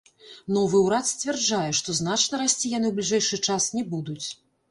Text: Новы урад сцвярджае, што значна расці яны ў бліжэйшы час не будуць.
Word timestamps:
Новы 0.55 0.79
урад 0.85 1.07
сцвярджае, 1.09 1.71
што 1.81 1.95
значна 1.99 2.39
расці 2.43 2.73
яны 2.77 2.87
ў 2.87 2.93
бліжэйшы 3.01 3.39
час 3.51 3.69
не 3.79 3.83
будуць. 3.93 4.27